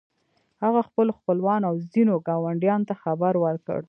[0.63, 3.79] هغه خپلو خپلوانو او ځينو ګاونډيانو ته خبر ورکړ.